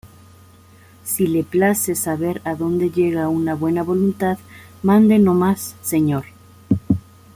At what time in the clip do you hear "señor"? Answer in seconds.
5.83-6.25